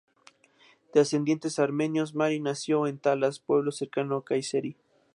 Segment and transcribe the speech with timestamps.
[0.95, 4.75] De ascendientes armenios, Mari nació en Talas pueblo cercano a Kayseri.